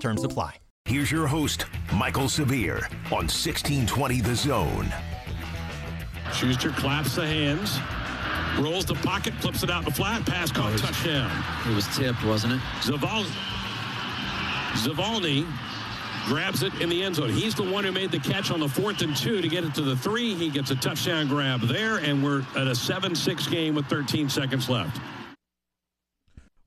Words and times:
Terms 0.00 0.24
apply. 0.24 0.56
Here's 0.84 1.10
your 1.12 1.26
host, 1.26 1.66
Michael 1.94 2.28
Severe, 2.28 2.88
on 3.06 3.26
1620 3.28 4.20
The 4.22 4.34
Zone. 4.34 4.92
Schuster 6.32 6.70
claps 6.70 7.14
the 7.14 7.26
hands, 7.26 7.78
rolls 8.58 8.86
the 8.86 8.94
pocket, 8.94 9.34
flips 9.34 9.62
it 9.62 9.70
out 9.70 9.84
the 9.84 9.90
flat, 9.90 10.24
pass 10.24 10.50
caught, 10.50 10.72
was- 10.72 10.80
touchdown. 10.80 11.30
It 11.70 11.74
was 11.74 11.86
tipped, 11.96 12.24
wasn't 12.24 12.54
it? 12.54 12.60
Zaval, 12.80 13.24
Zavalny 14.74 15.46
grabs 16.26 16.62
it 16.62 16.72
in 16.80 16.88
the 16.88 17.02
end 17.02 17.16
zone. 17.16 17.30
He's 17.30 17.54
the 17.54 17.62
one 17.70 17.84
who 17.84 17.92
made 17.92 18.10
the 18.10 18.18
catch 18.20 18.50
on 18.50 18.60
the 18.60 18.68
fourth 18.68 19.02
and 19.02 19.16
two 19.16 19.40
to 19.42 19.48
get 19.48 19.64
it 19.64 19.74
to 19.74 19.82
the 19.82 19.96
three. 19.96 20.34
He 20.34 20.48
gets 20.50 20.70
a 20.70 20.76
touchdown 20.76 21.26
grab 21.28 21.60
there, 21.62 21.98
and 21.98 22.22
we're 22.22 22.40
at 22.56 22.66
a 22.66 22.74
7-6 22.74 23.50
game 23.50 23.74
with 23.74 23.86
13 23.86 24.28
seconds 24.28 24.68
left. 24.68 25.00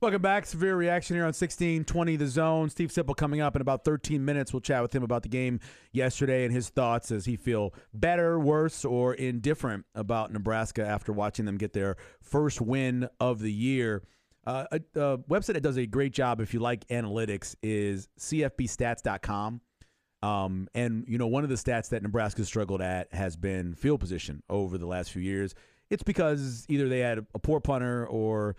Welcome 0.02 0.20
back. 0.20 0.46
Severe 0.46 0.74
reaction 0.74 1.14
here 1.14 1.22
on 1.22 1.28
1620 1.28 2.16
The 2.16 2.26
Zone. 2.26 2.68
Steve 2.70 2.88
Sipple 2.88 3.16
coming 3.16 3.40
up 3.40 3.54
in 3.54 3.62
about 3.62 3.84
13 3.84 4.24
minutes. 4.24 4.52
We'll 4.52 4.58
chat 4.58 4.82
with 4.82 4.92
him 4.92 5.04
about 5.04 5.22
the 5.22 5.28
game 5.28 5.60
yesterday 5.92 6.44
and 6.44 6.52
his 6.52 6.70
thoughts. 6.70 7.12
as 7.12 7.24
he 7.24 7.36
feel 7.36 7.72
better, 7.94 8.36
worse, 8.40 8.84
or 8.84 9.14
indifferent 9.14 9.86
about 9.94 10.32
Nebraska 10.32 10.84
after 10.84 11.12
watching 11.12 11.44
them 11.44 11.56
get 11.56 11.72
their 11.72 11.94
first 12.20 12.60
win 12.60 13.08
of 13.20 13.38
the 13.38 13.52
year? 13.52 14.02
Uh, 14.44 14.64
a, 14.72 14.80
a 15.00 15.18
website 15.18 15.54
that 15.54 15.62
does 15.62 15.78
a 15.78 15.86
great 15.86 16.12
job 16.12 16.40
if 16.40 16.52
you 16.52 16.58
like 16.58 16.84
analytics 16.88 17.54
is 17.62 18.08
cfbstats.com. 18.18 19.60
Um, 20.20 20.68
and, 20.74 21.04
you 21.06 21.16
know, 21.16 21.28
one 21.28 21.44
of 21.44 21.48
the 21.48 21.54
stats 21.54 21.90
that 21.90 22.02
Nebraska 22.02 22.44
struggled 22.44 22.82
at 22.82 23.14
has 23.14 23.36
been 23.36 23.76
field 23.76 24.00
position 24.00 24.42
over 24.50 24.78
the 24.78 24.86
last 24.86 25.12
few 25.12 25.22
years. 25.22 25.54
It's 25.90 26.02
because 26.02 26.66
either 26.68 26.88
they 26.88 27.00
had 27.00 27.24
a 27.34 27.38
poor 27.38 27.60
punter 27.60 28.04
or 28.08 28.56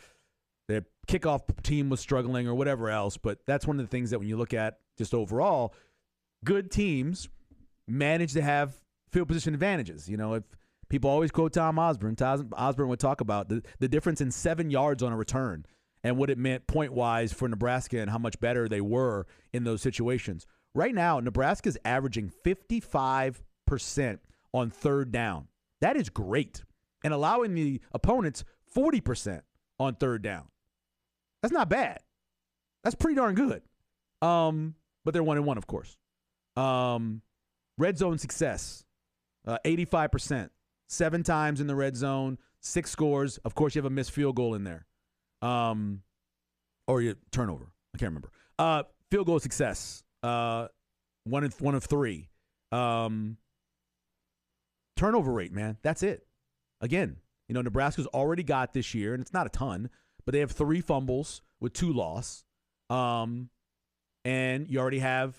their 0.68 0.86
kickoff 1.08 1.42
team 1.64 1.90
was 1.90 2.00
struggling 2.00 2.48
or 2.48 2.56
whatever 2.56 2.90
else. 2.90 3.18
But 3.18 3.40
that's 3.46 3.68
one 3.68 3.80
of 3.80 3.86
the 3.86 3.90
things 3.90 4.10
that 4.12 4.20
when 4.20 4.28
you 4.28 4.38
look 4.38 4.54
at 4.54 4.80
just 4.98 5.14
overall, 5.14 5.74
good 6.44 6.72
teams 6.72 7.30
manage 7.88 8.34
to 8.34 8.42
have 8.42 8.76
field 9.12 9.28
position 9.28 9.54
advantages. 9.54 10.10
You 10.10 10.18
know, 10.18 10.36
if 10.36 10.44
people 10.90 11.10
always 11.10 11.32
quote 11.32 11.54
Tom 11.54 11.80
Osborne, 11.80 12.16
Tom 12.16 12.50
Osborne 12.56 12.90
would 12.90 13.00
talk 13.00 13.22
about 13.22 13.50
the, 13.50 13.64
the 13.80 13.88
difference 13.88 14.22
in 14.22 14.32
seven 14.32 14.70
yards 14.70 15.04
on 15.04 15.12
a 15.12 15.18
return 15.18 15.66
and 16.04 16.18
what 16.18 16.30
it 16.30 16.38
meant 16.38 16.68
point 16.68 16.94
wise 16.94 17.32
for 17.32 17.48
Nebraska 17.48 18.00
and 18.00 18.12
how 18.12 18.18
much 18.18 18.40
better 18.40 18.68
they 18.68 18.82
were 18.82 19.26
in 19.54 19.64
those 19.64 19.82
situations. 19.82 20.46
Right 20.76 20.94
now, 20.94 21.20
Nebraska's 21.20 21.78
averaging 21.86 22.32
55% 22.46 24.20
on 24.54 24.70
third 24.70 25.12
down. 25.12 25.48
That 25.82 25.96
is 25.96 26.10
great. 26.10 26.64
And 27.04 27.14
allowing 27.14 27.54
the 27.54 27.82
opponents 27.94 28.44
40% 28.76 29.42
on 29.80 29.96
third 29.96 30.22
down. 30.22 30.46
That's 31.44 31.54
not 31.54 31.70
bad. 31.70 32.00
That's 32.84 32.96
pretty 32.96 33.16
darn 33.16 33.36
good. 33.36 33.62
Um, 34.22 34.76
but 35.06 35.14
they're 35.14 35.24
one 35.24 35.38
and 35.38 35.46
one, 35.46 35.58
of 35.58 35.68
course. 35.68 35.98
Um, 36.56 37.22
red 37.78 37.98
zone 37.98 38.18
success, 38.18 38.86
uh, 39.46 39.60
85%. 39.66 40.50
Seven 40.90 41.24
times 41.24 41.60
in 41.60 41.68
the 41.68 41.76
red 41.76 41.96
zone, 41.96 42.38
six 42.62 42.92
scores. 42.92 43.38
Of 43.40 43.56
course, 43.56 43.76
you 43.76 43.80
have 43.80 43.92
a 43.92 43.94
missed 43.94 44.12
field 44.12 44.36
goal 44.36 44.54
in 44.54 44.64
there. 44.64 44.86
Um, 45.42 46.02
or 46.88 47.02
your 47.02 47.16
turnover. 47.32 47.72
I 47.94 47.98
can't 47.98 48.10
remember. 48.10 48.30
Uh, 48.60 48.84
field 49.10 49.26
goal 49.26 49.40
success. 49.40 50.04
Uh, 50.22 50.68
one 51.24 51.44
of 51.44 51.60
one 51.62 51.76
of 51.76 51.84
three. 51.84 52.30
Um, 52.72 53.38
turnover 54.96 55.32
rate, 55.32 55.52
man. 55.52 55.78
That's 55.82 56.04
it. 56.04 56.28
Again, 56.80 57.18
you 57.48 57.56
know, 57.56 57.62
Nebraska's 57.62 58.08
already 58.08 58.44
got 58.44 58.74
this 58.74 58.94
year, 58.94 59.14
and 59.14 59.22
it's 59.22 59.34
not 59.34 59.48
a 59.48 59.50
ton, 59.50 59.90
but 60.26 60.34
they 60.34 60.40
have 60.40 60.52
three 60.52 60.82
fumbles 60.82 61.42
with 61.60 61.74
two 61.74 61.94
loss. 61.94 62.44
Um, 62.90 63.50
and 64.26 64.70
you 64.70 64.80
already 64.80 65.00
have 65.00 65.36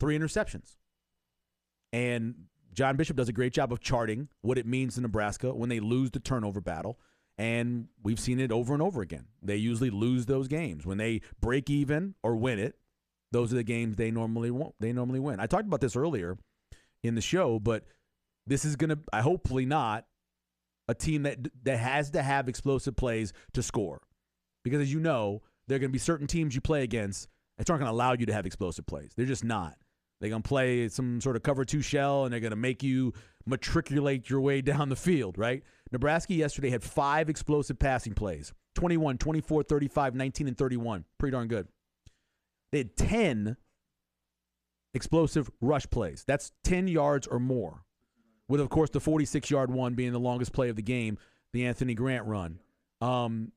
three 0.00 0.18
interceptions. 0.18 0.76
And 1.92 2.34
John 2.72 2.96
Bishop 2.96 3.16
does 3.16 3.28
a 3.28 3.32
great 3.32 3.52
job 3.52 3.72
of 3.72 3.80
charting 3.80 4.28
what 4.42 4.58
it 4.58 4.66
means 4.66 4.94
to 4.94 5.00
Nebraska 5.00 5.52
when 5.52 5.68
they 5.68 5.80
lose 5.80 6.10
the 6.10 6.20
turnover 6.20 6.60
battle. 6.60 6.98
And 7.38 7.88
we've 8.02 8.18
seen 8.18 8.40
it 8.40 8.50
over 8.50 8.74
and 8.74 8.82
over 8.82 9.00
again. 9.00 9.26
They 9.42 9.56
usually 9.56 9.90
lose 9.90 10.26
those 10.26 10.48
games. 10.48 10.84
When 10.84 10.98
they 10.98 11.22
break 11.40 11.70
even 11.70 12.14
or 12.22 12.36
win 12.36 12.58
it, 12.58 12.76
those 13.30 13.52
are 13.52 13.56
the 13.56 13.62
games 13.62 13.96
they 13.96 14.10
normally 14.10 14.50
won't, 14.50 14.74
they 14.80 14.92
normally 14.92 15.20
win. 15.20 15.38
I 15.38 15.46
talked 15.46 15.66
about 15.66 15.80
this 15.80 15.96
earlier 15.96 16.36
in 17.02 17.14
the 17.14 17.20
show, 17.20 17.58
but 17.58 17.84
this 18.46 18.64
is 18.64 18.76
going 18.76 18.90
to 18.90 18.98
I 19.12 19.20
hopefully 19.20 19.66
not 19.66 20.06
a 20.88 20.94
team 20.94 21.24
that 21.24 21.38
that 21.64 21.76
has 21.76 22.10
to 22.12 22.22
have 22.22 22.48
explosive 22.48 22.96
plays 22.96 23.32
to 23.52 23.62
score. 23.62 24.00
Because 24.64 24.80
as 24.80 24.92
you 24.92 25.00
know, 25.00 25.42
there 25.66 25.76
are 25.76 25.78
going 25.78 25.90
to 25.90 25.92
be 25.92 25.98
certain 25.98 26.26
teams 26.26 26.54
you 26.54 26.60
play 26.60 26.82
against 26.82 27.28
that 27.56 27.68
aren't 27.68 27.80
going 27.80 27.90
to 27.90 27.94
allow 27.94 28.12
you 28.12 28.26
to 28.26 28.32
have 28.32 28.46
explosive 28.46 28.86
plays. 28.86 29.12
They're 29.16 29.26
just 29.26 29.44
not. 29.44 29.76
They're 30.20 30.30
going 30.30 30.42
to 30.42 30.48
play 30.48 30.88
some 30.88 31.20
sort 31.20 31.36
of 31.36 31.42
cover 31.42 31.64
two 31.64 31.82
shell 31.82 32.24
and 32.24 32.32
they're 32.32 32.40
going 32.40 32.50
to 32.50 32.56
make 32.56 32.82
you 32.82 33.12
matriculate 33.46 34.28
your 34.30 34.40
way 34.40 34.60
down 34.62 34.88
the 34.88 34.96
field, 34.96 35.38
right? 35.38 35.62
Nebraska 35.92 36.34
yesterday 36.34 36.70
had 36.70 36.82
five 36.82 37.28
explosive 37.28 37.78
passing 37.78 38.14
plays 38.14 38.52
21, 38.74 39.18
24, 39.18 39.62
35, 39.64 40.14
19, 40.14 40.48
and 40.48 40.56
31. 40.56 41.04
Pretty 41.18 41.32
darn 41.32 41.48
good. 41.48 41.68
They 42.70 42.78
had 42.78 42.96
10 42.96 43.56
explosive 44.94 45.50
rush 45.60 45.88
plays. 45.90 46.24
That's 46.26 46.52
10 46.64 46.88
yards 46.88 47.26
or 47.26 47.38
more, 47.38 47.84
with, 48.48 48.60
of 48.60 48.68
course, 48.68 48.90
the 48.90 49.00
46 49.00 49.50
yard 49.50 49.70
one 49.70 49.94
being 49.94 50.12
the 50.12 50.20
longest 50.20 50.52
play 50.52 50.68
of 50.68 50.76
the 50.76 50.82
game, 50.82 51.18
the 51.52 51.66
Anthony 51.66 51.94
Grant 51.94 52.26
run. 52.26 52.60
Um, 53.00 53.52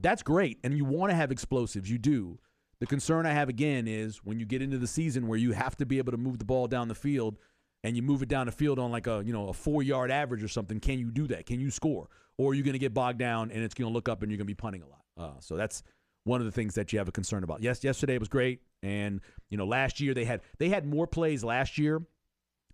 that's 0.00 0.22
great. 0.22 0.58
And 0.62 0.76
you 0.76 0.84
want 0.84 1.10
to 1.10 1.16
have 1.16 1.30
explosives. 1.30 1.90
You 1.90 1.98
do. 1.98 2.38
The 2.80 2.86
concern 2.86 3.26
I 3.26 3.32
have 3.32 3.48
again 3.48 3.88
is 3.88 4.18
when 4.18 4.38
you 4.38 4.46
get 4.46 4.62
into 4.62 4.78
the 4.78 4.86
season 4.86 5.26
where 5.26 5.38
you 5.38 5.52
have 5.52 5.76
to 5.76 5.86
be 5.86 5.98
able 5.98 6.12
to 6.12 6.18
move 6.18 6.38
the 6.38 6.44
ball 6.44 6.68
down 6.68 6.88
the 6.88 6.94
field 6.94 7.36
and 7.82 7.96
you 7.96 8.02
move 8.02 8.22
it 8.22 8.28
down 8.28 8.46
the 8.46 8.52
field 8.52 8.78
on 8.78 8.92
like 8.92 9.06
a 9.06 9.22
you 9.24 9.32
know 9.32 9.48
a 9.48 9.52
four 9.52 9.82
yard 9.82 10.10
average 10.10 10.42
or 10.42 10.48
something. 10.48 10.78
Can 10.80 10.98
you 10.98 11.10
do 11.10 11.26
that? 11.28 11.46
Can 11.46 11.60
you 11.60 11.70
score? 11.70 12.08
Or 12.36 12.52
are 12.52 12.54
you 12.54 12.62
going 12.62 12.74
to 12.74 12.78
get 12.78 12.94
bogged 12.94 13.18
down 13.18 13.50
and 13.50 13.64
it's 13.64 13.74
going 13.74 13.88
to 13.90 13.92
look 13.92 14.08
up 14.08 14.22
and 14.22 14.30
you're 14.30 14.36
going 14.36 14.46
to 14.46 14.50
be 14.50 14.54
punting 14.54 14.82
a 14.82 14.86
lot? 14.86 15.02
Uh, 15.18 15.40
so 15.40 15.56
that's 15.56 15.82
one 16.22 16.40
of 16.40 16.46
the 16.46 16.52
things 16.52 16.74
that 16.76 16.92
you 16.92 17.00
have 17.00 17.08
a 17.08 17.12
concern 17.12 17.42
about. 17.42 17.62
Yes, 17.62 17.82
yesterday 17.82 18.18
was 18.18 18.28
great, 18.28 18.60
and 18.82 19.20
you 19.50 19.58
know 19.58 19.66
last 19.66 20.00
year 20.00 20.14
they 20.14 20.24
had 20.24 20.42
they 20.58 20.68
had 20.68 20.86
more 20.86 21.06
plays 21.06 21.42
last 21.42 21.78
year. 21.78 22.00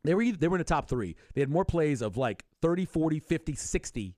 They 0.02 0.14
were 0.14 0.20
either, 0.20 0.36
they 0.36 0.48
were 0.48 0.56
in 0.56 0.60
the 0.60 0.64
top 0.64 0.86
three. 0.86 1.16
They 1.34 1.40
had 1.40 1.48
more 1.48 1.64
plays 1.64 2.02
of 2.02 2.18
like 2.18 2.44
30, 2.60 2.84
40, 2.84 3.20
50, 3.20 3.54
60, 3.54 4.16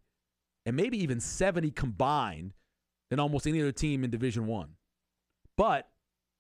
and 0.65 0.75
maybe 0.75 1.01
even 1.01 1.21
70 1.21 1.71
combined 1.71 2.55
than 3.11 3.21
almost 3.21 3.47
any 3.47 3.61
other 3.61 3.73
team 3.73 4.05
in 4.05 4.11
Division 4.11 4.47
One. 4.47 4.71
But 5.57 5.89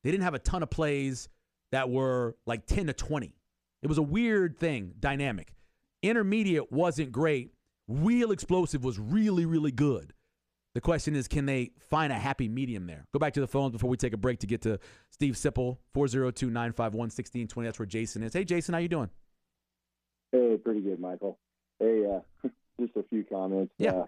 they 0.04 0.10
didn't 0.10 0.24
have 0.24 0.34
a 0.34 0.38
ton 0.38 0.62
of 0.62 0.70
plays 0.70 1.28
that 1.72 1.90
were 1.90 2.36
like 2.46 2.66
10 2.66 2.86
to 2.88 2.92
20. 2.92 3.34
It 3.82 3.86
was 3.86 3.98
a 3.98 4.02
weird 4.02 4.58
thing, 4.58 4.94
dynamic. 4.98 5.52
Intermediate 6.02 6.70
wasn't 6.72 7.12
great. 7.12 7.52
Real 7.88 8.30
explosive 8.30 8.84
was 8.84 8.98
really, 8.98 9.46
really 9.46 9.72
good. 9.72 10.12
The 10.74 10.80
question 10.80 11.16
is, 11.16 11.26
can 11.26 11.46
they 11.46 11.70
find 11.78 12.12
a 12.12 12.16
happy 12.16 12.48
medium 12.48 12.86
there? 12.86 13.06
Go 13.12 13.18
back 13.18 13.32
to 13.34 13.40
the 13.40 13.46
phones 13.46 13.72
before 13.72 13.88
we 13.88 13.96
take 13.96 14.12
a 14.12 14.18
break 14.18 14.40
to 14.40 14.46
get 14.46 14.60
to 14.62 14.78
Steve 15.10 15.34
Sipple, 15.34 15.78
402-951-1620. 15.96 17.64
That's 17.64 17.78
where 17.78 17.86
Jason 17.86 18.22
is. 18.22 18.34
Hey, 18.34 18.44
Jason, 18.44 18.74
how 18.74 18.80
you 18.80 18.88
doing? 18.88 19.08
Hey, 20.32 20.58
pretty 20.62 20.82
good, 20.82 21.00
Michael. 21.00 21.38
Hey, 21.78 22.04
uh, 22.04 22.48
just 22.80 22.94
a 22.96 23.02
few 23.04 23.24
comments. 23.24 23.72
Yeah. 23.78 23.92
Uh, 23.92 24.06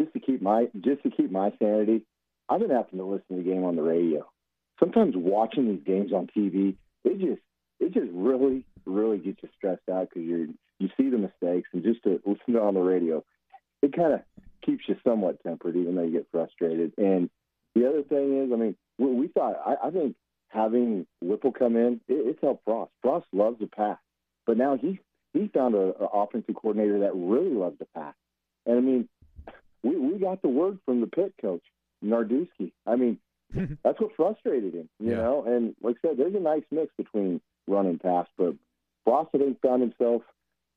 just 0.00 0.12
to 0.14 0.20
keep 0.20 0.40
my 0.40 0.66
just 0.80 1.02
to 1.02 1.10
keep 1.10 1.30
my 1.30 1.52
sanity, 1.58 2.02
I've 2.48 2.60
been 2.60 2.70
having 2.70 2.98
to 2.98 3.04
listen 3.04 3.36
to 3.36 3.36
the 3.36 3.48
game 3.48 3.64
on 3.64 3.76
the 3.76 3.82
radio. 3.82 4.26
Sometimes 4.78 5.14
watching 5.16 5.68
these 5.68 5.84
games 5.86 6.12
on 6.12 6.26
TV, 6.36 6.76
it 7.04 7.18
just 7.18 7.42
it 7.78 7.92
just 7.92 8.10
really 8.12 8.64
really 8.86 9.18
gets 9.18 9.42
you 9.42 9.48
stressed 9.56 9.88
out 9.92 10.08
because 10.08 10.26
you 10.26 10.54
you 10.78 10.88
see 10.96 11.10
the 11.10 11.18
mistakes 11.18 11.68
and 11.72 11.82
just 11.82 12.02
to 12.04 12.20
listen 12.24 12.54
to 12.54 12.60
on 12.60 12.74
the 12.74 12.80
radio, 12.80 13.22
it 13.82 13.94
kind 13.94 14.14
of 14.14 14.20
keeps 14.64 14.84
you 14.88 14.96
somewhat 15.04 15.42
tempered, 15.42 15.76
even 15.76 15.94
though 15.94 16.02
you 16.02 16.12
get 16.12 16.26
frustrated. 16.32 16.92
And 16.96 17.28
the 17.74 17.86
other 17.86 18.02
thing 18.02 18.42
is, 18.42 18.50
I 18.52 18.56
mean, 18.56 18.76
we, 18.98 19.06
we 19.12 19.28
thought 19.28 19.56
I, 19.64 19.88
I 19.88 19.90
think 19.90 20.16
having 20.48 21.06
Whipple 21.20 21.52
come 21.52 21.76
in, 21.76 22.00
it, 22.08 22.14
it's 22.14 22.40
helped 22.40 22.64
Frost. 22.64 22.90
Frost 23.02 23.26
loves 23.32 23.58
to 23.60 23.66
pass, 23.66 23.98
but 24.46 24.56
now 24.56 24.76
he 24.76 24.98
he 25.34 25.48
found 25.48 25.74
a, 25.74 25.92
a 26.00 26.06
offensive 26.22 26.54
coordinator 26.54 27.00
that 27.00 27.12
really 27.14 27.54
loves 27.54 27.78
to 27.78 27.86
pass. 27.94 28.14
And 28.66 28.78
I 28.78 28.80
mean, 28.80 29.08
we 29.82 29.96
we 29.96 30.18
got 30.18 30.42
the 30.42 30.48
word 30.48 30.78
from 30.84 31.00
the 31.00 31.06
Pitt 31.06 31.34
coach 31.40 31.62
Narduzzi. 32.04 32.72
I 32.86 32.96
mean, 32.96 33.18
that's 33.84 34.00
what 34.00 34.14
frustrated 34.16 34.74
him, 34.74 34.88
you 34.98 35.10
Yeah. 35.10 35.16
know. 35.16 35.44
And 35.46 35.74
like 35.82 35.96
I 36.04 36.08
said, 36.08 36.16
there's 36.18 36.34
a 36.34 36.40
nice 36.40 36.64
mix 36.70 36.92
between 36.96 37.40
run 37.66 37.86
and 37.86 38.00
pass, 38.00 38.26
but 38.36 38.54
Frost 39.04 39.30
I 39.34 39.38
think 39.38 39.60
found 39.60 39.82
himself 39.82 40.22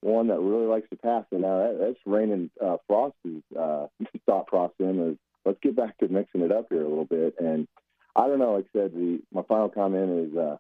one 0.02 0.28
that 0.28 0.40
really 0.40 0.66
likes 0.66 0.90
to 0.90 0.96
pass, 0.98 1.26
and 1.32 1.42
now 1.42 1.58
that, 1.60 1.78
that's 1.80 2.00
reining 2.06 2.50
uh, 2.62 2.78
Frost's 2.88 3.16
uh, 3.58 3.88
thought 4.26 4.48
process 4.48 4.76
in 4.80 5.12
is 5.12 5.18
let's 5.46 5.60
get 5.62 5.76
back 5.76 5.98
to 6.00 6.08
mixing 6.08 6.42
it 6.42 6.52
up 6.52 6.68
here 6.70 6.82
a 6.82 6.88
little 6.88 7.06
bit. 7.06 7.36
And 7.40 7.68
I 8.16 8.28
don't 8.28 8.40
know, 8.40 8.54
like 8.56 8.66
I 8.76 8.80
said, 8.80 8.94
the 8.94 9.22
my 9.32 9.44
final 9.44 9.70
comment 9.70 10.30
is, 10.32 10.38
uh, 10.38 10.58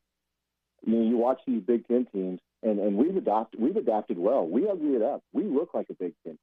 you 0.85 0.95
know, 0.95 1.09
you 1.09 1.17
watch 1.17 1.39
these 1.47 1.61
Big 1.61 1.87
Ten 1.87 2.05
teams, 2.13 2.39
and 2.61 2.79
and 2.79 2.97
we've 2.97 3.15
adopted 3.17 3.59
we've 3.61 3.75
adapted 3.75 4.17
well. 4.17 4.47
We 4.47 4.67
ugly 4.67 4.95
it 4.95 5.01
up. 5.01 5.21
We 5.33 5.43
look 5.43 5.73
like 5.73 5.87
a 5.89 5.93
Big 5.93 6.13
Ten 6.25 6.37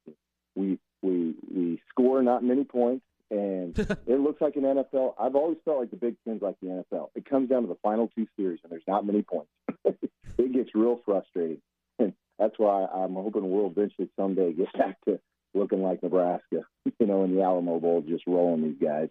not 2.23 2.43
many 2.43 2.63
points, 2.63 3.05
and 3.29 3.77
it 4.07 4.19
looks 4.19 4.41
like 4.41 4.55
an 4.55 4.63
NFL. 4.63 5.13
I've 5.19 5.35
always 5.35 5.57
felt 5.63 5.79
like 5.79 5.91
the 5.91 5.97
Big 5.97 6.15
Ten's 6.27 6.41
like 6.41 6.55
the 6.61 6.67
NFL. 6.67 7.09
It 7.15 7.25
comes 7.25 7.49
down 7.49 7.63
to 7.63 7.67
the 7.67 7.77
final 7.81 8.09
two 8.15 8.27
series, 8.37 8.59
and 8.63 8.71
there's 8.71 8.83
not 8.87 9.05
many 9.05 9.21
points. 9.21 9.51
it 9.85 10.53
gets 10.53 10.69
real 10.73 10.99
frustrating, 11.05 11.61
and 11.99 12.13
that's 12.39 12.55
why 12.57 12.85
I'm 12.85 13.13
hoping 13.13 13.49
we'll 13.49 13.67
eventually 13.67 14.09
someday 14.17 14.53
get 14.53 14.71
back 14.77 14.97
to 15.05 15.19
looking 15.53 15.81
like 15.81 16.03
Nebraska. 16.03 16.63
You 16.99 17.07
know, 17.07 17.23
in 17.23 17.35
the 17.35 17.41
Alamo 17.41 17.79
Bowl, 17.79 18.03
just 18.07 18.25
rolling 18.27 18.63
these 18.63 18.79
guys. 18.81 19.09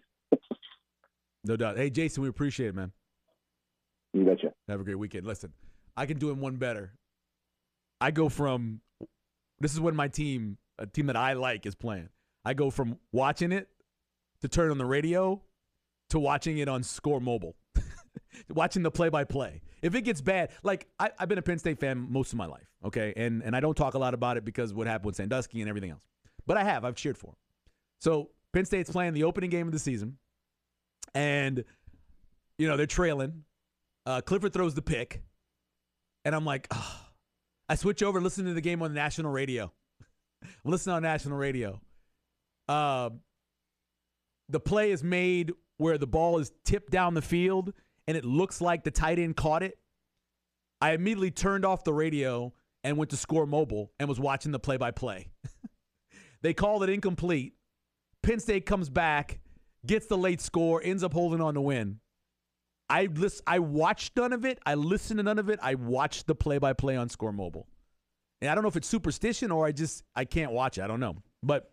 No 1.43 1.55
doubt. 1.57 1.77
Hey, 1.77 1.89
Jason, 1.89 2.21
we 2.23 2.29
appreciate 2.29 2.67
it, 2.67 2.75
man. 2.75 2.91
You 4.13 4.25
betcha. 4.25 4.53
Have 4.67 4.81
a 4.81 4.83
great 4.83 4.99
weekend. 4.99 5.25
Listen, 5.25 5.53
I 5.97 6.05
can 6.05 6.19
do 6.19 6.29
him 6.29 6.41
one 6.41 6.57
better. 6.57 6.93
I 7.99 8.11
go 8.11 8.29
from 8.29 8.81
this 9.61 9.73
is 9.73 9.79
when 9.79 9.95
my 9.95 10.07
team, 10.07 10.57
a 10.79 10.87
team 10.87 11.05
that 11.05 11.15
I 11.15 11.33
like, 11.33 11.65
is 11.65 11.75
playing. 11.75 12.09
I 12.43 12.53
go 12.53 12.69
from 12.69 12.97
watching 13.11 13.51
it 13.51 13.69
to 14.41 14.47
turn 14.47 14.71
on 14.71 14.77
the 14.77 14.85
radio 14.85 15.41
to 16.09 16.19
watching 16.19 16.57
it 16.57 16.67
on 16.67 16.83
Score 16.83 17.21
Mobile, 17.21 17.55
watching 18.49 18.83
the 18.83 18.91
play-by-play. 18.91 19.61
If 19.81 19.95
it 19.95 20.01
gets 20.01 20.21
bad, 20.21 20.51
like 20.63 20.87
I, 20.99 21.11
I've 21.17 21.29
been 21.29 21.37
a 21.37 21.41
Penn 21.41 21.57
State 21.57 21.79
fan 21.79 22.07
most 22.09 22.33
of 22.33 22.37
my 22.37 22.45
life, 22.45 22.67
okay, 22.85 23.13
and 23.15 23.41
and 23.43 23.55
I 23.55 23.59
don't 23.59 23.75
talk 23.75 23.93
a 23.93 23.99
lot 23.99 24.13
about 24.13 24.37
it 24.37 24.45
because 24.45 24.73
what 24.73 24.87
happened 24.87 25.07
with 25.07 25.15
Sandusky 25.15 25.61
and 25.61 25.69
everything 25.69 25.91
else, 25.91 26.03
but 26.45 26.57
I 26.57 26.63
have. 26.63 26.85
I've 26.85 26.95
cheered 26.95 27.17
for 27.17 27.27
him. 27.27 27.35
So 27.99 28.29
Penn 28.53 28.65
State's 28.65 28.91
playing 28.91 29.13
the 29.13 29.23
opening 29.23 29.49
game 29.49 29.67
of 29.67 29.73
the 29.73 29.79
season, 29.79 30.17
and 31.15 31.63
you 32.57 32.67
know 32.67 32.77
they're 32.77 32.85
trailing. 32.85 33.43
Uh, 34.05 34.21
Clifford 34.21 34.53
throws 34.53 34.75
the 34.75 34.81
pick, 34.81 35.21
and 36.25 36.35
I'm 36.35 36.45
like, 36.45 36.67
oh. 36.71 36.97
I 37.71 37.75
switch 37.75 38.03
over, 38.03 38.19
listen 38.19 38.43
to 38.47 38.53
the 38.53 38.59
game 38.59 38.81
on 38.81 38.93
national 38.93 39.31
radio. 39.31 39.71
I'm 40.43 40.71
listening 40.71 40.97
on 40.97 41.03
national 41.03 41.37
radio. 41.37 41.79
Uh, 42.67 43.11
the 44.49 44.59
play 44.59 44.91
is 44.91 45.03
made 45.03 45.51
where 45.77 45.97
the 45.97 46.07
ball 46.07 46.39
is 46.39 46.51
tipped 46.63 46.91
down 46.91 47.13
the 47.13 47.21
field, 47.21 47.73
and 48.07 48.15
it 48.15 48.25
looks 48.25 48.61
like 48.61 48.83
the 48.83 48.91
tight 48.91 49.19
end 49.19 49.35
caught 49.35 49.63
it. 49.63 49.77
I 50.79 50.93
immediately 50.93 51.31
turned 51.31 51.65
off 51.65 51.83
the 51.83 51.93
radio 51.93 52.53
and 52.83 52.97
went 52.97 53.11
to 53.11 53.17
Score 53.17 53.45
Mobile 53.45 53.91
and 53.99 54.09
was 54.09 54.19
watching 54.19 54.51
the 54.51 54.59
play-by-play. 54.59 55.29
they 56.41 56.53
called 56.53 56.83
it 56.83 56.89
incomplete. 56.89 57.53
Penn 58.23 58.39
State 58.39 58.65
comes 58.65 58.89
back, 58.89 59.39
gets 59.85 60.07
the 60.07 60.17
late 60.17 60.41
score, 60.41 60.81
ends 60.83 61.03
up 61.03 61.13
holding 61.13 61.41
on 61.41 61.53
to 61.55 61.61
win. 61.61 61.99
I 62.89 63.05
list, 63.05 63.41
I 63.47 63.59
watched 63.59 64.17
none 64.17 64.33
of 64.33 64.43
it. 64.43 64.59
I 64.65 64.75
listened 64.75 65.19
to 65.19 65.23
none 65.23 65.39
of 65.39 65.49
it. 65.49 65.59
I 65.61 65.75
watched 65.75 66.27
the 66.27 66.35
play-by-play 66.35 66.95
on 66.97 67.09
Score 67.09 67.31
Mobile, 67.31 67.67
and 68.41 68.49
I 68.51 68.55
don't 68.55 68.63
know 68.63 68.67
if 68.67 68.75
it's 68.75 68.87
superstition 68.87 69.49
or 69.49 69.65
I 69.65 69.71
just 69.71 70.03
I 70.15 70.25
can't 70.25 70.51
watch 70.51 70.77
it. 70.77 70.81
I 70.81 70.87
don't 70.87 70.99
know. 70.99 71.15
But 71.41 71.71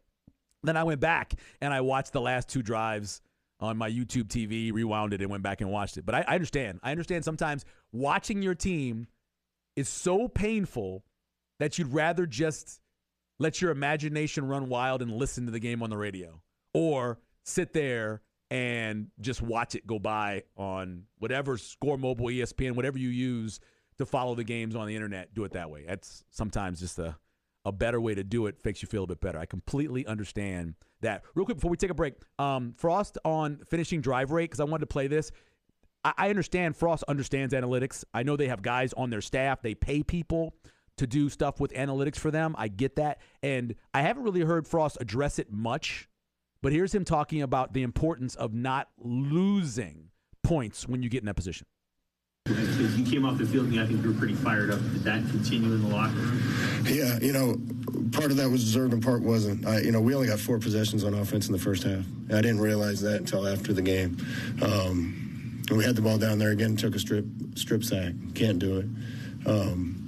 then 0.62 0.76
I 0.76 0.84
went 0.84 1.00
back 1.00 1.34
and 1.60 1.72
I 1.72 1.81
watched 1.81 2.12
the 2.12 2.20
last 2.20 2.49
two 2.49 2.62
drives 2.62 3.20
on 3.60 3.76
my 3.76 3.90
YouTube 3.90 4.28
TV, 4.28 4.72
rewound 4.72 5.12
it, 5.12 5.20
and 5.20 5.31
went 5.31 5.43
back 5.43 5.60
and 5.60 5.70
watched 5.70 5.96
it. 5.96 6.06
But 6.06 6.14
I, 6.14 6.25
I 6.28 6.34
understand. 6.34 6.81
I 6.82 6.90
understand 6.90 7.25
sometimes 7.25 7.64
watching 7.93 8.43
your 8.43 8.55
team 8.55 9.08
is 9.76 9.88
so 9.88 10.28
painful 10.28 11.05
that 11.58 11.78
you'd 11.78 11.93
rather 11.93 12.26
just 12.26 12.81
let 13.38 13.60
your 13.60 13.70
imagination 13.70 14.46
run 14.46 14.69
wild 14.69 15.02
and 15.02 15.12
listen 15.12 15.46
to 15.46 15.50
the 15.50 15.60
game 15.60 15.82
on 15.82 15.90
the 15.90 15.96
radio, 15.96 16.40
or 16.75 17.19
sit 17.44 17.72
there 17.72 18.22
and 18.50 19.08
just 19.20 19.43
watch 19.43 19.75
it 19.75 19.87
go 19.87 19.99
by 19.99 20.43
on 20.56 21.04
whatever 21.19 21.58
score 21.58 21.99
mobile 21.99 22.28
espn 22.28 22.72
whatever 22.72 22.99
you 22.99 23.11
use 23.11 23.61
to 23.99 24.06
follow 24.06 24.34
the 24.34 24.44
games 24.44 24.75
on 24.75 24.87
the 24.87 24.94
internet 24.94 25.34
do 25.34 25.44
it 25.44 25.52
that 25.52 25.70
way 25.70 25.84
that's 25.87 26.25
sometimes 26.31 26.81
just 26.81 26.99
a, 26.99 27.14
a 27.68 27.72
better 27.72 28.00
way 28.00 28.14
to 28.14 28.24
do 28.24 28.46
it 28.46 28.56
makes 28.64 28.82
you 28.82 28.88
feel 28.88 29.04
a 29.04 29.06
bit 29.06 29.20
better. 29.20 29.38
I 29.38 29.46
completely 29.46 30.06
understand 30.06 30.74
that. 31.00 31.22
Real 31.34 31.44
quick 31.44 31.58
before 31.58 31.70
we 31.70 31.76
take 31.76 31.90
a 31.90 31.94
break 31.94 32.14
um, 32.38 32.74
frost 32.76 33.18
on 33.24 33.60
finishing 33.70 34.00
drive 34.00 34.30
rate 34.30 34.44
because 34.44 34.60
i 34.60 34.64
wanted 34.64 34.80
to 34.80 34.86
play 34.86 35.06
this. 35.06 35.30
I, 36.04 36.12
I 36.16 36.30
understand 36.30 36.76
frost 36.76 37.04
understands 37.08 37.54
analytics. 37.54 38.04
I 38.12 38.22
know 38.22 38.36
they 38.36 38.48
have 38.48 38.62
guys 38.62 38.92
on 38.94 39.10
their 39.10 39.20
staff. 39.20 39.62
They 39.62 39.74
pay 39.74 40.02
people 40.02 40.54
to 40.96 41.06
do 41.06 41.28
stuff 41.28 41.60
with 41.60 41.72
analytics 41.72 42.16
for 42.16 42.30
them. 42.30 42.56
I 42.58 42.68
get 42.68 42.96
that. 42.96 43.20
And 43.42 43.74
i 43.94 44.02
haven't 44.02 44.24
really 44.24 44.40
heard 44.40 44.66
frost 44.66 44.98
address 45.00 45.38
it 45.38 45.52
much 45.52 46.08
but 46.62 46.72
here's 46.72 46.94
him 46.94 47.04
talking 47.04 47.42
about 47.42 47.72
the 47.72 47.82
importance 47.82 48.34
of 48.34 48.52
not 48.52 48.88
losing 48.98 50.10
points 50.42 50.88
when 50.88 51.02
you 51.02 51.08
get 51.08 51.20
in 51.20 51.26
that 51.26 51.34
position. 51.34 51.66
You 52.48 53.04
came 53.04 53.26
off 53.26 53.38
the 53.38 53.46
field 53.46 53.66
I 53.78 53.86
think 53.86 54.02
you 54.02 54.08
were 54.08 54.18
pretty 54.18 54.34
fired 54.34 54.70
up. 54.70 54.80
Did 54.80 55.04
that 55.04 55.20
continue 55.30 55.72
in 55.72 55.82
the 55.82 55.88
locker 55.88 56.14
room? 56.14 56.84
Yeah, 56.86 57.18
you 57.20 57.32
know, 57.32 57.56
part 58.12 58.30
of 58.30 58.38
that 58.38 58.48
was 58.48 58.64
deserved 58.64 58.94
and 58.94 59.02
part 59.02 59.22
wasn't. 59.22 59.66
I, 59.66 59.80
you 59.80 59.92
know, 59.92 60.00
we 60.00 60.14
only 60.14 60.28
got 60.28 60.38
four 60.38 60.58
possessions 60.58 61.04
on 61.04 61.14
offense 61.14 61.46
in 61.46 61.52
the 61.52 61.58
first 61.58 61.82
half. 61.82 62.04
I 62.30 62.40
didn't 62.40 62.60
realize 62.60 63.00
that 63.02 63.16
until 63.16 63.46
after 63.46 63.72
the 63.72 63.82
game. 63.82 64.16
Um, 64.62 65.62
we 65.70 65.84
had 65.84 65.96
the 65.96 66.02
ball 66.02 66.16
down 66.16 66.38
there 66.38 66.50
again, 66.50 66.76
took 66.76 66.94
a 66.94 66.98
strip 66.98 67.26
strip 67.54 67.84
sack. 67.84 68.14
Can't 68.34 68.58
do 68.58 68.78
it. 68.78 68.86
Um, 69.46 69.98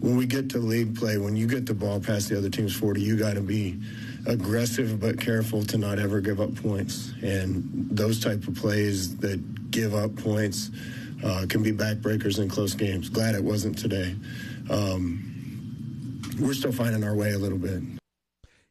when 0.00 0.16
we 0.16 0.26
get 0.26 0.50
to 0.50 0.58
league 0.58 0.96
play, 0.96 1.18
when 1.18 1.36
you 1.36 1.46
get 1.46 1.66
the 1.66 1.74
ball 1.74 2.00
past 2.00 2.28
the 2.28 2.38
other 2.38 2.50
team's 2.50 2.74
40, 2.74 3.00
you 3.00 3.16
got 3.16 3.34
to 3.34 3.40
be 3.40 3.80
aggressive 4.26 5.00
but 5.00 5.20
careful 5.20 5.64
to 5.64 5.78
not 5.78 5.98
ever 5.98 6.20
give 6.20 6.40
up 6.40 6.54
points. 6.56 7.12
And 7.22 7.88
those 7.90 8.20
type 8.20 8.46
of 8.48 8.54
plays 8.54 9.16
that 9.18 9.70
give 9.70 9.94
up 9.94 10.14
points 10.16 10.70
uh, 11.24 11.46
can 11.48 11.62
be 11.62 11.72
backbreakers 11.72 12.38
in 12.38 12.48
close 12.48 12.74
games. 12.74 13.08
Glad 13.08 13.34
it 13.34 13.42
wasn't 13.42 13.78
today. 13.78 14.14
Um, 14.70 16.20
we're 16.38 16.54
still 16.54 16.72
finding 16.72 17.02
our 17.04 17.14
way 17.14 17.32
a 17.32 17.38
little 17.38 17.58
bit. 17.58 17.82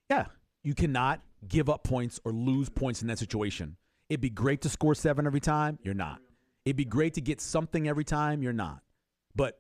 Yeah, 0.10 0.26
you 0.64 0.76
cannot 0.76 1.22
give 1.48 1.70
up 1.70 1.84
points 1.84 2.20
or 2.24 2.32
lose 2.32 2.70
points 2.70 3.02
in 3.02 3.08
that 3.08 3.20
situation. 3.20 3.78
It'd 4.10 4.22
be 4.22 4.30
great 4.30 4.62
to 4.62 4.70
score 4.70 4.96
seven 4.96 5.26
every 5.26 5.40
time. 5.40 5.80
You're 5.82 5.94
not. 5.94 6.20
It'd 6.66 6.78
be 6.78 6.86
great 6.86 7.16
to 7.16 7.22
get 7.22 7.42
something 7.42 7.88
every 7.88 8.04
time. 8.04 8.44
You're 8.44 8.54
not. 8.54 8.82
But 9.36 9.60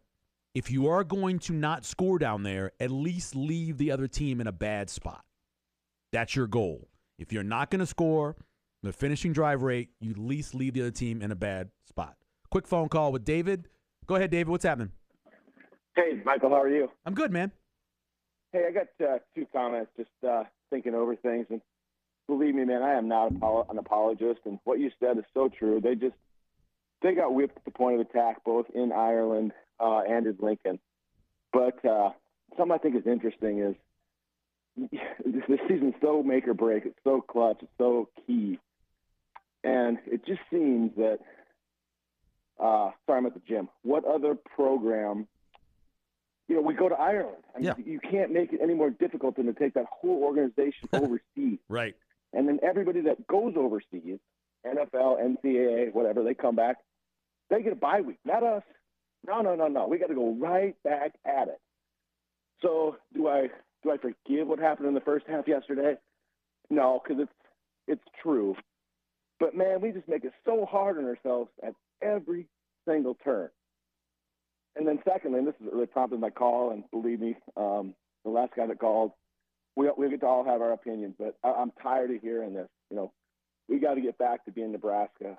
if 0.53 0.69
you 0.69 0.87
are 0.87 1.03
going 1.03 1.39
to 1.39 1.53
not 1.53 1.85
score 1.85 2.19
down 2.19 2.43
there, 2.43 2.71
at 2.79 2.91
least 2.91 3.35
leave 3.35 3.77
the 3.77 3.91
other 3.91 4.07
team 4.07 4.39
in 4.39 4.47
a 4.47 4.51
bad 4.51 4.89
spot. 4.89 5.23
That's 6.11 6.35
your 6.35 6.47
goal. 6.47 6.87
If 7.17 7.33
you're 7.33 7.43
not 7.43 7.71
going 7.71 7.79
to 7.79 7.85
score 7.85 8.35
the 8.83 8.93
finishing 8.93 9.33
drive 9.33 9.63
rate, 9.63 9.89
you 9.99 10.11
at 10.11 10.17
least 10.17 10.53
leave 10.53 10.73
the 10.73 10.81
other 10.81 10.91
team 10.91 11.21
in 11.21 11.31
a 11.31 11.35
bad 11.35 11.69
spot. 11.87 12.15
Quick 12.53 12.67
phone 12.67 12.87
call 12.87 13.11
with 13.11 13.25
David. 13.25 13.67
Go 14.05 14.13
ahead, 14.13 14.29
David. 14.29 14.47
What's 14.47 14.63
happening? 14.63 14.91
Hey, 15.95 16.21
Michael, 16.23 16.51
how 16.51 16.61
are 16.61 16.69
you? 16.69 16.87
I'm 17.03 17.15
good, 17.15 17.31
man. 17.31 17.51
Hey, 18.51 18.67
I 18.67 18.71
got 18.71 18.89
uh, 19.03 19.17
two 19.33 19.47
comments. 19.51 19.89
Just 19.97 20.11
uh, 20.23 20.43
thinking 20.69 20.93
over 20.93 21.15
things, 21.15 21.47
and 21.49 21.61
believe 22.27 22.53
me, 22.53 22.63
man, 22.63 22.83
I 22.83 22.93
am 22.93 23.07
not 23.07 23.31
an 23.31 23.77
apologist. 23.79 24.41
And 24.45 24.59
what 24.65 24.79
you 24.79 24.91
said 24.99 25.17
is 25.17 25.23
so 25.33 25.49
true. 25.49 25.81
They 25.81 25.95
just 25.95 26.13
they 27.01 27.15
got 27.15 27.33
whipped 27.33 27.57
at 27.57 27.65
the 27.65 27.71
point 27.71 27.99
of 27.99 28.01
attack, 28.01 28.43
both 28.45 28.67
in 28.75 28.91
Ireland 28.91 29.51
uh, 29.79 30.01
and 30.07 30.27
in 30.27 30.37
Lincoln. 30.39 30.77
But 31.51 31.83
uh, 31.83 32.11
something 32.55 32.71
I 32.71 32.77
think 32.77 32.95
is 32.95 33.07
interesting 33.07 33.61
is 33.61 33.75
this 35.25 35.59
season's 35.67 35.95
so 36.03 36.21
make 36.21 36.47
or 36.47 36.53
break. 36.53 36.85
It's 36.85 36.99
so 37.03 37.19
clutch. 37.19 37.57
It's 37.63 37.71
so 37.79 38.09
key. 38.27 38.59
And 39.63 39.97
it 40.05 40.23
just 40.23 40.41
seems 40.51 40.91
that, 40.97 41.17
uh, 42.59 42.91
sorry, 43.05 43.17
I'm 43.19 43.25
at 43.25 43.33
the 43.33 43.41
gym. 43.47 43.69
What 43.83 44.05
other 44.05 44.35
program, 44.35 45.27
you 46.47 46.55
know, 46.55 46.61
we 46.61 46.73
go 46.73 46.89
to 46.89 46.95
Ireland. 46.95 47.43
I 47.55 47.59
mean, 47.59 47.65
Yeah. 47.65 47.73
you 47.85 47.99
can't 47.99 48.31
make 48.31 48.53
it 48.53 48.59
any 48.61 48.73
more 48.73 48.89
difficult 48.89 49.35
than 49.37 49.45
to 49.47 49.53
take 49.53 49.73
that 49.75 49.85
whole 49.91 50.23
organization 50.23 50.89
overseas. 50.93 51.59
Right. 51.69 51.95
And 52.33 52.47
then 52.47 52.59
everybody 52.63 53.01
that 53.01 53.25
goes 53.27 53.53
overseas, 53.55 54.19
NFL, 54.65 55.19
NCAA, 55.21 55.93
whatever, 55.93 56.23
they 56.23 56.33
come 56.33 56.55
back, 56.55 56.77
they 57.49 57.61
get 57.61 57.73
a 57.73 57.75
bye 57.75 58.01
week. 58.01 58.19
Not 58.25 58.43
us. 58.43 58.63
No, 59.25 59.41
no, 59.41 59.55
no, 59.55 59.67
no. 59.67 59.87
We 59.87 59.97
got 59.99 60.07
to 60.07 60.15
go 60.15 60.33
right 60.33 60.75
back 60.83 61.13
at 61.25 61.47
it. 61.47 61.59
So 62.61 62.97
do 63.13 63.27
I 63.27 63.49
do 63.83 63.91
I 63.91 63.97
forgive 63.97 64.47
what 64.47 64.59
happened 64.59 64.87
in 64.87 64.93
the 64.93 65.01
first 65.01 65.25
half 65.27 65.47
yesterday? 65.47 65.95
No, 66.69 67.01
because 67.03 67.21
it's 67.23 67.31
it's 67.87 68.03
true. 68.21 68.55
But 69.43 69.57
man, 69.57 69.81
we 69.81 69.91
just 69.91 70.07
make 70.07 70.23
it 70.23 70.31
so 70.45 70.65
hard 70.65 70.97
on 70.97 71.03
ourselves 71.03 71.49
at 71.61 71.73
every 72.01 72.47
single 72.87 73.17
turn. 73.25 73.49
And 74.77 74.87
then 74.87 74.99
secondly, 75.03 75.39
and 75.39 75.45
this 75.45 75.55
is 75.59 75.67
really 75.69 75.85
prompted 75.85 76.21
my 76.21 76.29
call, 76.29 76.71
and 76.71 76.89
believe 76.91 77.19
me, 77.19 77.35
um, 77.57 77.93
the 78.23 78.31
last 78.31 78.53
guy 78.55 78.65
that 78.67 78.79
called, 78.79 79.11
we 79.75 79.91
we 79.97 80.09
get 80.09 80.21
to 80.21 80.27
all 80.27 80.45
have 80.45 80.61
our 80.61 80.71
opinions, 80.71 81.15
but 81.19 81.35
I, 81.43 81.51
I'm 81.51 81.73
tired 81.83 82.09
of 82.11 82.21
hearing 82.21 82.53
this. 82.53 82.69
You 82.89 82.95
know, 82.95 83.11
we 83.67 83.79
got 83.79 83.95
to 83.95 84.01
get 84.01 84.17
back 84.17 84.45
to 84.45 84.51
being 84.51 84.71
Nebraska. 84.71 85.37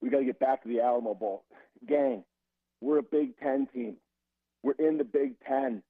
We 0.00 0.08
got 0.08 0.20
to 0.20 0.24
get 0.24 0.38
back 0.38 0.62
to 0.62 0.68
the 0.70 0.80
Alamo 0.80 1.12
Bowl. 1.12 1.44
Gang, 1.86 2.24
we're 2.80 3.00
a 3.00 3.02
Big 3.02 3.38
Ten 3.38 3.68
team. 3.74 3.96
We're 4.62 4.72
in 4.78 4.96
the 4.96 5.04
Big 5.04 5.34
Ten. 5.46 5.82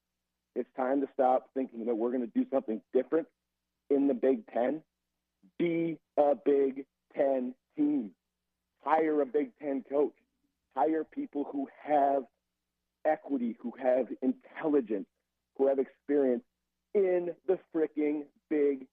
It's 0.57 0.69
time 0.77 1.01
to 1.03 1.07
stop 1.15 1.51
thinking 1.55 1.87
that 1.87 1.95
we're 1.95 2.11
going 2.11 2.29
to 2.29 2.39
do 2.39 2.45
something 2.53 2.81
different 2.93 3.29
in 3.89 4.09
the 4.09 4.15
Big 4.15 4.49
Ten. 4.53 4.83
Be 5.59 5.99
a 6.17 6.35
Big 6.45 6.85
Ten 7.17 7.55
team. 7.77 8.11
Hire 8.85 9.21
a 9.21 9.27
Big 9.27 9.51
Ten 9.61 9.85
coach. 9.89 10.15
Hire 10.77 11.05
people 11.05 11.49
who 11.51 11.69
have 11.85 12.23
equity, 13.05 13.57
who 13.61 13.73
have 13.81 14.07
intelligence, 14.23 15.07
who 15.57 15.67
have 15.67 15.79
experience 15.79 16.45
in 16.95 17.31
the 17.47 17.59
freaking 17.75 18.23
Big 18.49 18.87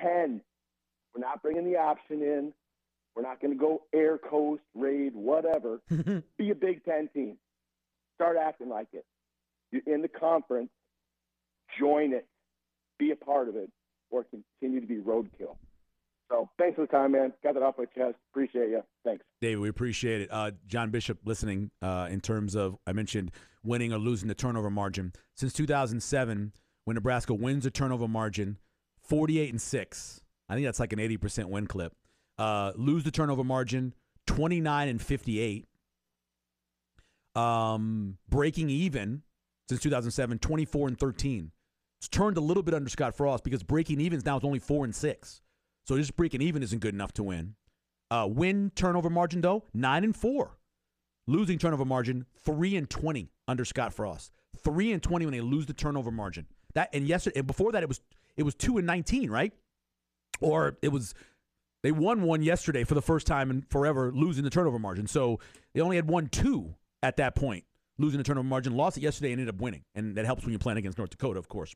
Ten. 0.00 0.40
We're 1.14 1.20
not 1.20 1.42
bringing 1.42 1.64
the 1.64 1.78
option 1.78 2.22
in. 2.22 2.52
We're 3.14 3.22
not 3.22 3.40
going 3.40 3.52
to 3.52 3.58
go 3.58 3.82
air 3.92 4.16
coast, 4.16 4.62
raid, 4.74 5.14
whatever. 5.14 5.80
Be 6.38 6.50
a 6.50 6.54
Big 6.54 6.84
Ten 6.84 7.08
team. 7.12 7.36
Start 8.14 8.36
acting 8.40 8.68
like 8.68 8.88
it. 8.92 9.04
You're 9.70 9.82
in 9.94 10.02
the 10.02 10.08
conference. 10.08 10.70
Join 11.78 12.12
it. 12.12 12.26
Be 12.98 13.10
a 13.10 13.16
part 13.16 13.48
of 13.48 13.56
it, 13.56 13.70
or 14.10 14.24
continue 14.24 14.80
to 14.80 14.86
be 14.86 14.96
roadkill. 14.96 15.56
So 16.32 16.48
thanks 16.58 16.76
for 16.76 16.82
the 16.82 16.86
time, 16.86 17.12
man. 17.12 17.34
Got 17.44 17.54
that 17.54 17.62
off 17.62 17.74
my 17.76 17.84
chest. 17.84 18.16
Appreciate 18.32 18.70
you. 18.70 18.80
Thanks. 19.04 19.22
David, 19.42 19.58
we 19.58 19.68
appreciate 19.68 20.22
it. 20.22 20.28
Uh, 20.32 20.52
John 20.66 20.90
Bishop 20.90 21.18
listening 21.26 21.70
uh, 21.82 22.08
in 22.10 22.22
terms 22.22 22.54
of, 22.54 22.78
I 22.86 22.94
mentioned 22.94 23.32
winning 23.62 23.92
or 23.92 23.98
losing 23.98 24.28
the 24.28 24.34
turnover 24.34 24.70
margin. 24.70 25.12
Since 25.36 25.52
2007, 25.52 26.52
when 26.86 26.94
Nebraska 26.94 27.34
wins 27.34 27.64
the 27.64 27.70
turnover 27.70 28.08
margin, 28.08 28.56
48 29.02 29.50
and 29.50 29.60
6. 29.60 30.20
I 30.48 30.54
think 30.54 30.64
that's 30.64 30.80
like 30.80 30.94
an 30.94 30.98
80% 30.98 31.44
win 31.46 31.66
clip. 31.66 31.92
Uh, 32.38 32.72
lose 32.76 33.04
the 33.04 33.10
turnover 33.10 33.44
margin, 33.44 33.92
29 34.26 34.88
and 34.88 35.02
58. 35.02 35.66
Um, 37.34 38.16
breaking 38.28 38.70
even 38.70 39.22
since 39.68 39.82
2007, 39.82 40.38
24 40.38 40.88
and 40.88 40.98
13. 40.98 41.52
It's 42.00 42.08
turned 42.08 42.38
a 42.38 42.40
little 42.40 42.62
bit 42.62 42.74
under 42.74 42.88
Scott 42.88 43.14
Frost 43.14 43.44
because 43.44 43.62
breaking 43.62 44.00
evens 44.00 44.24
now 44.24 44.38
is 44.38 44.44
only 44.44 44.58
4 44.58 44.86
and 44.86 44.94
6. 44.94 45.42
So 45.84 45.96
just 45.96 46.16
breaking 46.16 46.42
even 46.42 46.62
isn't 46.62 46.80
good 46.80 46.94
enough 46.94 47.12
to 47.14 47.22
win. 47.22 47.54
Uh, 48.10 48.28
win 48.30 48.70
turnover 48.74 49.10
margin 49.10 49.40
though, 49.40 49.64
9 49.74 50.04
and 50.04 50.16
4. 50.16 50.56
Losing 51.26 51.58
turnover 51.58 51.84
margin, 51.84 52.26
3 52.44 52.76
and 52.76 52.90
20 52.90 53.30
under 53.48 53.64
Scott 53.64 53.92
Frost. 53.92 54.32
3 54.58 54.92
and 54.92 55.02
20 55.02 55.26
when 55.26 55.32
they 55.32 55.40
lose 55.40 55.66
the 55.66 55.72
turnover 55.72 56.10
margin. 56.10 56.46
That 56.74 56.90
and 56.92 57.06
yesterday 57.06 57.38
and 57.38 57.46
before 57.46 57.72
that 57.72 57.82
it 57.82 57.88
was 57.88 58.00
it 58.36 58.42
was 58.42 58.54
2 58.54 58.78
and 58.78 58.86
19, 58.86 59.30
right? 59.30 59.52
Or 60.40 60.76
it 60.82 60.88
was 60.88 61.14
they 61.82 61.92
won 61.92 62.22
one 62.22 62.42
yesterday 62.42 62.84
for 62.84 62.94
the 62.94 63.02
first 63.02 63.26
time 63.26 63.50
in 63.50 63.62
forever, 63.62 64.12
losing 64.14 64.44
the 64.44 64.50
turnover 64.50 64.78
margin. 64.78 65.06
So 65.06 65.40
they 65.74 65.80
only 65.80 65.96
had 65.96 66.08
won 66.08 66.28
two 66.28 66.74
at 67.02 67.16
that 67.16 67.34
point, 67.34 67.64
losing 67.98 68.18
the 68.18 68.24
turnover 68.24 68.46
margin. 68.46 68.76
Lost 68.76 68.96
it 68.96 69.02
yesterday 69.02 69.32
and 69.32 69.40
ended 69.40 69.54
up 69.54 69.60
winning, 69.60 69.82
and 69.94 70.16
that 70.16 70.24
helps 70.24 70.44
when 70.44 70.52
you're 70.52 70.60
playing 70.60 70.78
against 70.78 70.98
North 70.98 71.10
Dakota, 71.10 71.38
of 71.38 71.48
course. 71.48 71.74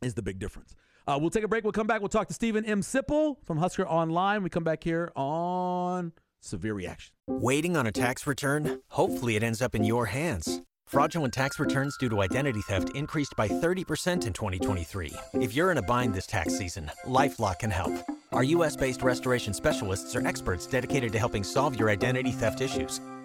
Is 0.00 0.14
the 0.14 0.22
big 0.22 0.38
difference. 0.38 0.74
Uh, 1.08 1.18
we'll 1.18 1.30
take 1.30 1.42
a 1.42 1.48
break. 1.48 1.64
We'll 1.64 1.72
come 1.72 1.86
back. 1.86 2.02
We'll 2.02 2.10
talk 2.10 2.28
to 2.28 2.34
Stephen 2.34 2.66
M. 2.66 2.82
Sipple 2.82 3.36
from 3.46 3.56
Husker 3.56 3.88
Online. 3.88 4.42
We 4.42 4.50
come 4.50 4.62
back 4.62 4.84
here 4.84 5.10
on 5.16 6.12
Severe 6.42 6.74
Reaction. 6.74 7.14
Waiting 7.26 7.78
on 7.78 7.86
a 7.86 7.92
tax 7.92 8.26
return? 8.26 8.82
Hopefully, 8.90 9.34
it 9.34 9.42
ends 9.42 9.62
up 9.62 9.74
in 9.74 9.84
your 9.84 10.04
hands. 10.04 10.60
Fraudulent 10.86 11.32
tax 11.32 11.58
returns 11.58 11.96
due 11.96 12.10
to 12.10 12.20
identity 12.20 12.60
theft 12.60 12.90
increased 12.94 13.34
by 13.36 13.48
30% 13.48 14.26
in 14.26 14.32
2023. 14.32 15.12
If 15.34 15.54
you're 15.54 15.70
in 15.70 15.78
a 15.78 15.82
bind 15.82 16.14
this 16.14 16.26
tax 16.26 16.56
season, 16.56 16.90
LifeLock 17.06 17.60
can 17.60 17.70
help. 17.70 17.92
Our 18.32 18.44
U.S. 18.44 18.76
based 18.76 19.02
restoration 19.02 19.54
specialists 19.54 20.14
are 20.14 20.26
experts 20.26 20.66
dedicated 20.66 21.12
to 21.12 21.18
helping 21.18 21.42
solve 21.42 21.78
your 21.78 21.88
identity 21.88 22.32
theft 22.32 22.60
issues. 22.60 23.00